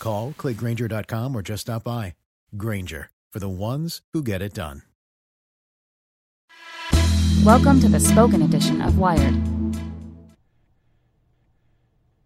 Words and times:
Call, 0.00 0.32
clickgrainger.com, 0.36 1.36
or 1.36 1.42
just 1.42 1.62
stop 1.62 1.84
by. 1.84 2.14
Grainger, 2.56 3.10
for 3.32 3.38
the 3.38 3.48
ones 3.48 4.02
who 4.12 4.22
get 4.24 4.42
it 4.42 4.54
done. 4.54 4.82
Welcome 7.44 7.80
to 7.80 7.88
the 7.88 8.00
spoken 8.00 8.42
edition 8.42 8.82
of 8.82 8.98
Wired. 8.98 9.34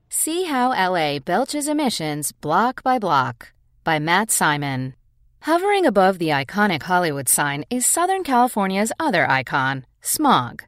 See 0.08 0.44
how 0.44 0.70
LA 0.70 1.18
belches 1.18 1.68
emissions 1.68 2.32
block 2.32 2.82
by 2.82 2.98
block 2.98 3.52
by 3.84 3.98
Matt 3.98 4.30
Simon. 4.30 4.94
Hovering 5.42 5.84
above 5.84 6.18
the 6.18 6.30
iconic 6.30 6.84
Hollywood 6.84 7.28
sign 7.28 7.64
is 7.68 7.86
Southern 7.86 8.24
California's 8.24 8.90
other 8.98 9.30
icon, 9.30 9.84
smog. 10.00 10.64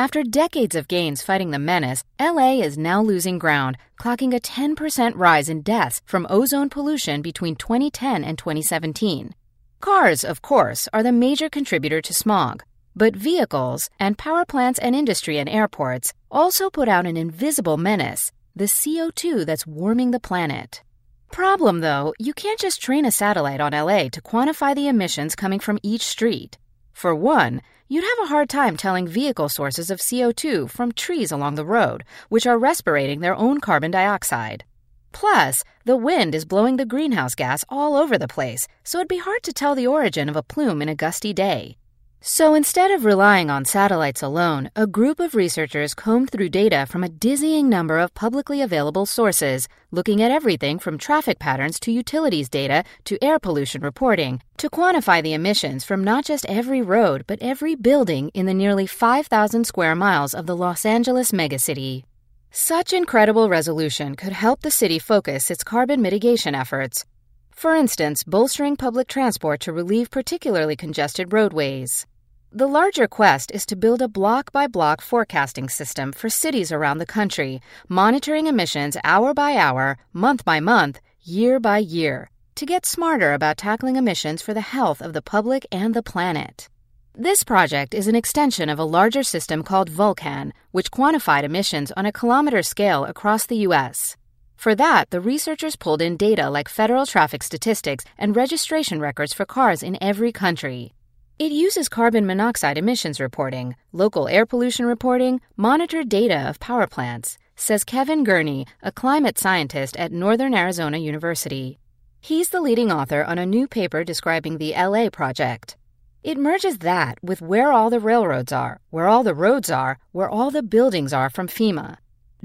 After 0.00 0.22
decades 0.22 0.74
of 0.76 0.88
gains 0.88 1.20
fighting 1.20 1.50
the 1.50 1.58
menace, 1.58 2.04
LA 2.18 2.62
is 2.62 2.78
now 2.78 3.02
losing 3.02 3.38
ground, 3.38 3.76
clocking 4.00 4.34
a 4.34 4.40
10% 4.40 5.12
rise 5.14 5.50
in 5.50 5.60
deaths 5.60 6.00
from 6.06 6.26
ozone 6.30 6.70
pollution 6.70 7.20
between 7.20 7.54
2010 7.54 8.24
and 8.24 8.38
2017. 8.38 9.34
Cars, 9.80 10.24
of 10.24 10.40
course, 10.40 10.88
are 10.94 11.02
the 11.02 11.12
major 11.12 11.50
contributor 11.50 12.00
to 12.00 12.14
smog, 12.14 12.62
but 12.96 13.14
vehicles 13.14 13.90
and 14.00 14.16
power 14.16 14.46
plants 14.46 14.78
and 14.78 14.96
industry 14.96 15.36
and 15.36 15.50
airports 15.50 16.14
also 16.30 16.70
put 16.70 16.88
out 16.88 17.04
an 17.04 17.18
invisible 17.18 17.76
menace 17.76 18.32
the 18.56 18.72
CO2 18.78 19.44
that's 19.44 19.66
warming 19.66 20.12
the 20.12 20.26
planet. 20.28 20.82
Problem 21.30 21.80
though, 21.80 22.14
you 22.18 22.32
can't 22.32 22.58
just 22.58 22.80
train 22.80 23.04
a 23.04 23.12
satellite 23.12 23.60
on 23.60 23.72
LA 23.72 24.08
to 24.08 24.22
quantify 24.22 24.74
the 24.74 24.88
emissions 24.88 25.36
coming 25.36 25.60
from 25.60 25.78
each 25.82 26.06
street. 26.06 26.56
For 26.92 27.14
one, 27.14 27.62
you'd 27.88 28.04
have 28.04 28.24
a 28.24 28.28
hard 28.28 28.48
time 28.48 28.76
telling 28.76 29.08
vehicle 29.08 29.48
sources 29.48 29.90
of 29.90 29.98
CO2 29.98 30.70
from 30.70 30.92
trees 30.92 31.32
along 31.32 31.54
the 31.54 31.64
road, 31.64 32.04
which 32.28 32.46
are 32.46 32.58
respirating 32.58 33.20
their 33.20 33.34
own 33.34 33.60
carbon 33.60 33.90
dioxide. 33.90 34.64
Plus, 35.12 35.64
the 35.84 35.96
wind 35.96 36.34
is 36.34 36.44
blowing 36.44 36.76
the 36.76 36.86
greenhouse 36.86 37.34
gas 37.34 37.64
all 37.68 37.96
over 37.96 38.16
the 38.16 38.28
place, 38.28 38.68
so 38.84 38.98
it'd 38.98 39.08
be 39.08 39.18
hard 39.18 39.42
to 39.42 39.52
tell 39.52 39.74
the 39.74 39.86
origin 39.86 40.28
of 40.28 40.36
a 40.36 40.42
plume 40.42 40.80
in 40.80 40.88
a 40.88 40.94
gusty 40.94 41.32
day. 41.32 41.76
So 42.22 42.52
instead 42.52 42.90
of 42.90 43.06
relying 43.06 43.48
on 43.48 43.64
satellites 43.64 44.22
alone, 44.22 44.70
a 44.76 44.86
group 44.86 45.20
of 45.20 45.34
researchers 45.34 45.94
combed 45.94 46.28
through 46.28 46.50
data 46.50 46.84
from 46.84 47.02
a 47.02 47.08
dizzying 47.08 47.70
number 47.70 47.98
of 47.98 48.12
publicly 48.12 48.60
available 48.60 49.06
sources, 49.06 49.66
looking 49.90 50.20
at 50.20 50.30
everything 50.30 50.78
from 50.78 50.98
traffic 50.98 51.38
patterns 51.38 51.80
to 51.80 51.90
utilities 51.90 52.50
data 52.50 52.84
to 53.04 53.16
air 53.24 53.38
pollution 53.38 53.80
reporting, 53.80 54.42
to 54.58 54.68
quantify 54.68 55.22
the 55.22 55.32
emissions 55.32 55.82
from 55.82 56.04
not 56.04 56.26
just 56.26 56.44
every 56.44 56.82
road, 56.82 57.24
but 57.26 57.40
every 57.40 57.74
building 57.74 58.28
in 58.34 58.44
the 58.44 58.52
nearly 58.52 58.86
5,000 58.86 59.64
square 59.64 59.94
miles 59.94 60.34
of 60.34 60.44
the 60.44 60.56
Los 60.56 60.84
Angeles 60.84 61.32
megacity. 61.32 62.04
Such 62.50 62.92
incredible 62.92 63.48
resolution 63.48 64.14
could 64.14 64.34
help 64.34 64.60
the 64.60 64.70
city 64.70 64.98
focus 64.98 65.50
its 65.50 65.64
carbon 65.64 66.02
mitigation 66.02 66.54
efforts. 66.54 67.06
For 67.50 67.74
instance, 67.74 68.24
bolstering 68.24 68.76
public 68.76 69.08
transport 69.08 69.60
to 69.60 69.72
relieve 69.72 70.10
particularly 70.10 70.76
congested 70.76 71.32
roadways. 71.32 72.06
The 72.52 72.66
larger 72.66 73.06
quest 73.06 73.52
is 73.52 73.64
to 73.66 73.76
build 73.76 74.02
a 74.02 74.08
block 74.08 74.50
by 74.50 74.66
block 74.66 75.02
forecasting 75.02 75.68
system 75.68 76.10
for 76.10 76.28
cities 76.28 76.72
around 76.72 76.98
the 76.98 77.06
country, 77.06 77.62
monitoring 77.88 78.48
emissions 78.48 78.96
hour 79.04 79.32
by 79.32 79.54
hour, 79.54 79.98
month 80.12 80.44
by 80.44 80.58
month, 80.58 81.00
year 81.22 81.60
by 81.60 81.78
year, 81.78 82.28
to 82.56 82.66
get 82.66 82.84
smarter 82.84 83.34
about 83.34 83.56
tackling 83.56 83.94
emissions 83.94 84.42
for 84.42 84.52
the 84.52 84.62
health 84.62 85.00
of 85.00 85.12
the 85.12 85.22
public 85.22 85.64
and 85.70 85.94
the 85.94 86.02
planet. 86.02 86.68
This 87.14 87.44
project 87.44 87.94
is 87.94 88.08
an 88.08 88.16
extension 88.16 88.68
of 88.68 88.80
a 88.80 88.84
larger 88.98 89.22
system 89.22 89.62
called 89.62 89.88
Vulcan, 89.88 90.52
which 90.72 90.90
quantified 90.90 91.44
emissions 91.44 91.92
on 91.92 92.04
a 92.04 92.12
kilometer 92.12 92.64
scale 92.64 93.04
across 93.04 93.46
the 93.46 93.58
U.S. 93.58 94.16
For 94.56 94.74
that, 94.74 95.10
the 95.10 95.20
researchers 95.20 95.76
pulled 95.76 96.02
in 96.02 96.16
data 96.16 96.50
like 96.50 96.68
federal 96.68 97.06
traffic 97.06 97.44
statistics 97.44 98.04
and 98.18 98.34
registration 98.34 98.98
records 98.98 99.32
for 99.32 99.46
cars 99.46 99.84
in 99.84 99.96
every 100.02 100.32
country. 100.32 100.94
It 101.40 101.52
uses 101.52 101.88
carbon 101.88 102.26
monoxide 102.26 102.76
emissions 102.76 103.18
reporting, 103.18 103.74
local 103.92 104.28
air 104.28 104.44
pollution 104.44 104.84
reporting, 104.84 105.40
monitored 105.56 106.10
data 106.10 106.46
of 106.46 106.60
power 106.60 106.86
plants, 106.86 107.38
says 107.56 107.82
Kevin 107.82 108.24
Gurney, 108.24 108.66
a 108.82 108.92
climate 108.92 109.38
scientist 109.38 109.96
at 109.96 110.12
Northern 110.12 110.54
Arizona 110.54 110.98
University. 110.98 111.78
He's 112.20 112.50
the 112.50 112.60
leading 112.60 112.92
author 112.92 113.24
on 113.24 113.38
a 113.38 113.46
new 113.46 113.66
paper 113.66 114.04
describing 114.04 114.58
the 114.58 114.74
LA 114.74 115.08
project. 115.08 115.78
It 116.22 116.36
merges 116.36 116.80
that 116.80 117.16
with 117.22 117.40
where 117.40 117.72
all 117.72 117.88
the 117.88 118.00
railroads 118.00 118.52
are, 118.52 118.78
where 118.90 119.08
all 119.08 119.22
the 119.22 119.34
roads 119.34 119.70
are, 119.70 119.96
where 120.12 120.28
all 120.28 120.50
the 120.50 120.62
buildings 120.62 121.14
are 121.14 121.30
from 121.30 121.48
FEMA. 121.48 121.96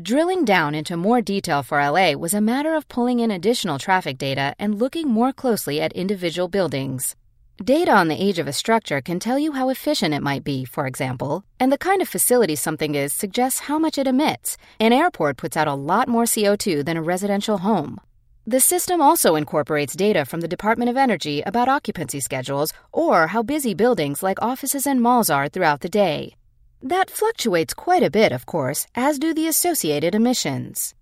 Drilling 0.02 0.46
down 0.46 0.74
into 0.74 0.96
more 0.96 1.20
detail 1.20 1.64
for 1.64 1.84
LA 1.84 2.14
was 2.14 2.34
a 2.34 2.40
matter 2.40 2.74
of 2.74 2.88
pulling 2.88 3.20
in 3.20 3.30
additional 3.30 3.78
traffic 3.78 4.18
data 4.18 4.56
and 4.58 4.80
looking 4.80 5.10
more 5.10 5.34
closely 5.34 5.82
at 5.82 5.92
individual 5.92 6.48
buildings. 6.48 7.18
Data 7.64 7.94
on 7.94 8.10
the 8.10 8.22
age 8.22 8.38
of 8.38 8.48
a 8.48 8.54
structure 8.54 9.00
can 9.00 9.18
tell 9.18 9.40
you 9.40 9.54
how 9.54 9.70
efficient 9.70 10.14
it 10.14 10.22
might 10.22 10.44
be, 10.44 10.66
for 10.66 10.86
example, 10.86 11.46
and 11.58 11.72
the 11.72 11.78
kind 11.78 12.02
of 12.02 12.10
facility 12.10 12.54
something 12.54 12.96
is 12.96 13.14
suggests 13.14 13.62
how 13.62 13.80
much 13.80 13.98
it 13.98 14.08
emits. 14.08 14.58
An 14.78 14.92
airport 14.92 15.38
puts 15.38 15.56
out 15.56 15.68
a 15.68 15.74
lot 15.74 16.10
more 16.10 16.26
CO2 16.26 16.84
than 16.84 16.98
a 16.98 17.02
residential 17.02 17.60
home. 17.60 18.02
The 18.46 18.60
system 18.60 19.02
also 19.02 19.36
incorporates 19.36 19.96
data 19.96 20.26
from 20.26 20.42
the 20.42 20.50
Department 20.50 20.90
of 20.90 20.98
Energy 20.98 21.42
about 21.46 21.70
occupancy 21.70 22.20
schedules 22.20 22.74
or 22.92 23.28
how 23.28 23.42
busy 23.42 23.74
buildings 23.74 24.22
like 24.22 24.42
offices 24.42 24.86
and 24.86 25.02
malls 25.02 25.30
are 25.30 25.48
throughout 25.48 25.80
the 25.80 25.88
day. 25.88 26.36
That 26.84 27.10
fluctuates 27.10 27.74
quite 27.74 28.04
a 28.04 28.12
bit, 28.12 28.34
of 28.34 28.46
course, 28.46 28.86
as 28.96 29.18
do 29.18 29.34
the 29.34 29.48
associated 29.48 30.14
emissions. 30.14 30.94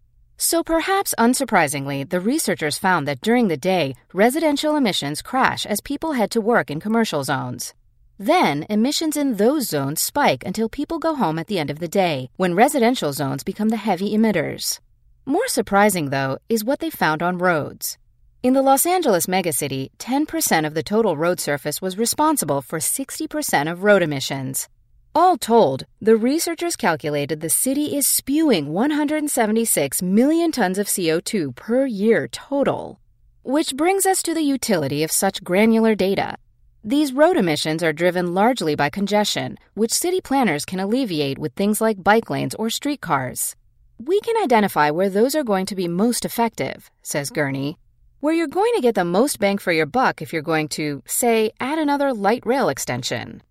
So 0.46 0.62
perhaps 0.62 1.16
unsurprisingly, 1.18 2.10
the 2.10 2.20
researchers 2.20 2.78
found 2.78 3.08
that 3.08 3.22
during 3.22 3.48
the 3.48 3.56
day, 3.56 3.96
residential 4.12 4.76
emissions 4.76 5.22
crash 5.22 5.66
as 5.66 5.80
people 5.80 6.12
head 6.12 6.32
to 6.32 6.42
work 6.42 6.70
in 6.70 6.82
commercial 6.82 7.24
zones. 7.24 7.74
Then, 8.20 8.66
emissions 8.70 9.16
in 9.16 9.38
those 9.38 9.70
zones 9.70 10.02
spike 10.02 10.44
until 10.46 10.68
people 10.68 11.00
go 11.00 11.16
home 11.16 11.40
at 11.40 11.48
the 11.48 11.60
end 11.60 11.70
of 11.70 11.80
the 11.80 11.88
day, 11.88 12.30
when 12.36 12.56
residential 12.56 13.14
zones 13.14 13.42
become 13.42 13.70
the 13.70 13.78
heavy 13.78 14.14
emitters. 14.18 14.82
More 15.26 15.48
surprising, 15.48 16.10
though, 16.10 16.40
is 16.50 16.66
what 16.66 16.80
they 16.80 16.90
found 16.90 17.24
on 17.24 17.38
roads. 17.38 17.98
In 18.44 18.52
the 18.52 18.62
Los 18.62 18.86
Angeles 18.86 19.28
megacity, 19.28 19.92
10% 19.98 20.68
of 20.68 20.74
the 20.74 20.84
total 20.84 21.16
road 21.16 21.40
surface 21.40 21.82
was 21.82 21.98
responsible 21.98 22.62
for 22.62 22.80
60% 22.80 23.72
of 23.72 23.86
road 23.86 24.02
emissions. 24.02 24.68
All 25.16 25.38
told, 25.38 25.86
the 26.02 26.16
researchers 26.16 26.76
calculated 26.76 27.40
the 27.40 27.50
city 27.50 27.96
is 27.96 28.08
spewing 28.08 28.74
176 28.74 30.02
million 30.02 30.52
tons 30.52 30.80
of 30.80 30.88
CO2 30.88 31.56
per 31.56 31.86
year 31.86 32.28
total. 32.28 33.00
Which 33.44 33.76
brings 33.76 34.08
us 34.08 34.24
to 34.24 34.34
the 34.34 34.42
utility 34.42 35.04
of 35.04 35.12
such 35.12 35.44
granular 35.44 35.94
data. 35.94 36.38
These 36.84 37.14
road 37.14 37.38
emissions 37.38 37.84
are 37.84 37.94
driven 37.94 38.34
largely 38.34 38.74
by 38.74 38.90
congestion, 38.90 39.60
which 39.76 39.94
city 39.94 40.20
planners 40.20 40.66
can 40.66 40.80
alleviate 40.80 41.38
with 41.38 41.54
things 41.54 41.80
like 41.80 42.04
bike 42.04 42.32
lanes 42.32 42.56
or 42.56 42.72
streetcars. 42.72 43.56
We 44.00 44.20
can 44.22 44.42
identify 44.44 44.90
where 44.90 45.12
those 45.12 45.36
are 45.36 45.44
going 45.44 45.68
to 45.68 45.76
be 45.76 45.88
most 45.88 46.26
effective, 46.26 46.90
says 47.04 47.30
Gurney. 47.30 47.78
where 48.20 48.34
you're 48.34 48.48
going 48.48 48.74
to 48.76 48.82
get 48.82 48.96
the 48.96 49.06
most 49.06 49.38
bang 49.38 49.60
for 49.60 49.74
your 49.74 49.86
buck 49.86 50.24
if 50.24 50.34
you're 50.34 50.42
going 50.42 50.70
to, 50.70 51.04
say, 51.06 51.52
add 51.60 51.78
another 51.78 52.14
light 52.14 52.44
rail 52.46 52.70
extension. 52.70 53.44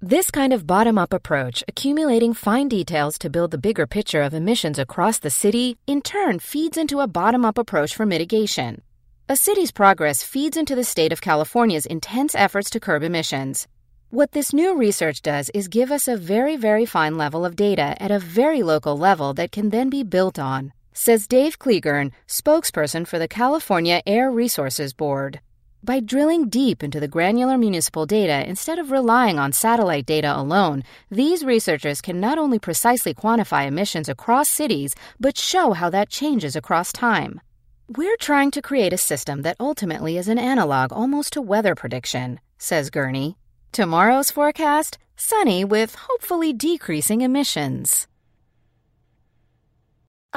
This 0.00 0.30
kind 0.30 0.52
of 0.52 0.64
bottom 0.64 0.96
up 0.96 1.12
approach, 1.12 1.64
accumulating 1.66 2.32
fine 2.32 2.68
details 2.68 3.18
to 3.18 3.28
build 3.28 3.50
the 3.50 3.58
bigger 3.58 3.84
picture 3.84 4.22
of 4.22 4.32
emissions 4.32 4.78
across 4.78 5.18
the 5.18 5.28
city, 5.28 5.76
in 5.88 6.02
turn 6.02 6.38
feeds 6.38 6.76
into 6.76 7.00
a 7.00 7.08
bottom 7.08 7.44
up 7.44 7.58
approach 7.58 7.96
for 7.96 8.06
mitigation. 8.06 8.82
A 9.28 9.34
city's 9.34 9.72
progress 9.72 10.22
feeds 10.22 10.56
into 10.56 10.76
the 10.76 10.84
state 10.84 11.10
of 11.10 11.20
California's 11.20 11.84
intense 11.84 12.36
efforts 12.36 12.70
to 12.70 12.78
curb 12.78 13.02
emissions. 13.02 13.66
What 14.10 14.30
this 14.30 14.52
new 14.52 14.76
research 14.76 15.20
does 15.20 15.50
is 15.52 15.66
give 15.66 15.90
us 15.90 16.06
a 16.06 16.16
very, 16.16 16.56
very 16.56 16.86
fine 16.86 17.18
level 17.18 17.44
of 17.44 17.56
data 17.56 18.00
at 18.00 18.12
a 18.12 18.20
very 18.20 18.62
local 18.62 18.96
level 18.96 19.34
that 19.34 19.50
can 19.50 19.70
then 19.70 19.90
be 19.90 20.04
built 20.04 20.38
on, 20.38 20.72
says 20.92 21.26
Dave 21.26 21.58
Clegern, 21.58 22.12
spokesperson 22.28 23.04
for 23.04 23.18
the 23.18 23.26
California 23.26 24.00
Air 24.06 24.30
Resources 24.30 24.92
Board. 24.92 25.40
By 25.82 26.00
drilling 26.00 26.48
deep 26.48 26.82
into 26.82 26.98
the 26.98 27.06
granular 27.06 27.56
municipal 27.56 28.04
data 28.04 28.44
instead 28.48 28.80
of 28.80 28.90
relying 28.90 29.38
on 29.38 29.52
satellite 29.52 30.06
data 30.06 30.36
alone, 30.36 30.82
these 31.08 31.44
researchers 31.44 32.00
can 32.00 32.18
not 32.18 32.36
only 32.36 32.58
precisely 32.58 33.14
quantify 33.14 33.66
emissions 33.66 34.08
across 34.08 34.48
cities, 34.48 34.96
but 35.20 35.38
show 35.38 35.74
how 35.74 35.88
that 35.90 36.10
changes 36.10 36.56
across 36.56 36.92
time. 36.92 37.40
We're 37.88 38.16
trying 38.16 38.50
to 38.52 38.62
create 38.62 38.92
a 38.92 38.98
system 38.98 39.42
that 39.42 39.56
ultimately 39.60 40.18
is 40.18 40.26
an 40.26 40.38
analog 40.38 40.92
almost 40.92 41.34
to 41.34 41.40
weather 41.40 41.76
prediction, 41.76 42.40
says 42.58 42.90
Gurney. 42.90 43.36
Tomorrow's 43.70 44.32
forecast 44.32 44.98
sunny 45.16 45.64
with 45.64 45.94
hopefully 45.94 46.52
decreasing 46.52 47.20
emissions. 47.20 48.08